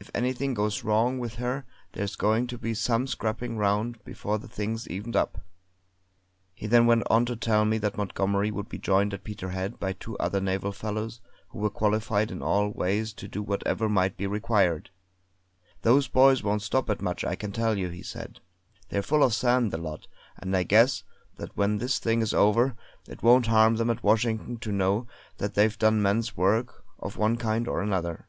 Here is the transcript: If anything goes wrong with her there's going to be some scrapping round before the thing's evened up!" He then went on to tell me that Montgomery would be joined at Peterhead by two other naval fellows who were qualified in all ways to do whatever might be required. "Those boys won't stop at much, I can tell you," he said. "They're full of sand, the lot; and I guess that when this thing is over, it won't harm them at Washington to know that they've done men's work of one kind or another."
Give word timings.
If 0.00 0.10
anything 0.14 0.54
goes 0.54 0.82
wrong 0.82 1.18
with 1.18 1.34
her 1.34 1.66
there's 1.92 2.16
going 2.16 2.46
to 2.46 2.56
be 2.56 2.72
some 2.72 3.06
scrapping 3.06 3.58
round 3.58 4.02
before 4.02 4.38
the 4.38 4.48
thing's 4.48 4.88
evened 4.88 5.14
up!" 5.14 5.44
He 6.54 6.66
then 6.66 6.86
went 6.86 7.02
on 7.10 7.26
to 7.26 7.36
tell 7.36 7.66
me 7.66 7.76
that 7.76 7.98
Montgomery 7.98 8.50
would 8.50 8.70
be 8.70 8.78
joined 8.78 9.12
at 9.12 9.24
Peterhead 9.24 9.78
by 9.78 9.92
two 9.92 10.16
other 10.16 10.40
naval 10.40 10.72
fellows 10.72 11.20
who 11.50 11.58
were 11.58 11.68
qualified 11.68 12.30
in 12.30 12.40
all 12.40 12.70
ways 12.70 13.12
to 13.12 13.28
do 13.28 13.42
whatever 13.42 13.90
might 13.90 14.16
be 14.16 14.26
required. 14.26 14.88
"Those 15.82 16.08
boys 16.08 16.42
won't 16.42 16.62
stop 16.62 16.88
at 16.88 17.02
much, 17.02 17.22
I 17.22 17.34
can 17.34 17.52
tell 17.52 17.76
you," 17.76 17.90
he 17.90 18.02
said. 18.02 18.40
"They're 18.88 19.02
full 19.02 19.22
of 19.22 19.34
sand, 19.34 19.70
the 19.70 19.76
lot; 19.76 20.06
and 20.38 20.56
I 20.56 20.62
guess 20.62 21.04
that 21.36 21.54
when 21.54 21.76
this 21.76 21.98
thing 21.98 22.22
is 22.22 22.32
over, 22.32 22.74
it 23.06 23.22
won't 23.22 23.48
harm 23.48 23.76
them 23.76 23.90
at 23.90 24.02
Washington 24.02 24.56
to 24.60 24.72
know 24.72 25.06
that 25.36 25.52
they've 25.52 25.78
done 25.78 26.00
men's 26.00 26.38
work 26.38 26.86
of 26.98 27.18
one 27.18 27.36
kind 27.36 27.68
or 27.68 27.82
another." 27.82 28.28